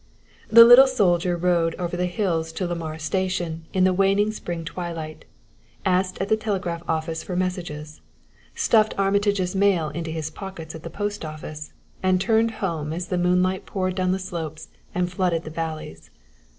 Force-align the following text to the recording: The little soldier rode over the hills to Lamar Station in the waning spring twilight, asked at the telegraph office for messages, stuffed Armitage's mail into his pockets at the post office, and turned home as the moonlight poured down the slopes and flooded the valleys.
The 0.49 0.63
little 0.65 0.87
soldier 0.87 1.37
rode 1.37 1.75
over 1.75 1.95
the 1.95 2.07
hills 2.07 2.51
to 2.53 2.65
Lamar 2.65 2.97
Station 2.97 3.65
in 3.71 3.83
the 3.83 3.93
waning 3.93 4.31
spring 4.31 4.65
twilight, 4.65 5.25
asked 5.85 6.19
at 6.19 6.27
the 6.27 6.35
telegraph 6.35 6.81
office 6.89 7.21
for 7.21 7.35
messages, 7.35 8.01
stuffed 8.55 8.97
Armitage's 8.97 9.55
mail 9.55 9.89
into 9.89 10.09
his 10.09 10.31
pockets 10.31 10.73
at 10.73 10.81
the 10.81 10.89
post 10.89 11.23
office, 11.23 11.73
and 12.01 12.19
turned 12.19 12.49
home 12.65 12.91
as 12.93 13.09
the 13.09 13.17
moonlight 13.19 13.67
poured 13.67 13.93
down 13.93 14.11
the 14.11 14.17
slopes 14.17 14.69
and 14.95 15.11
flooded 15.11 15.43
the 15.43 15.51
valleys. 15.51 16.09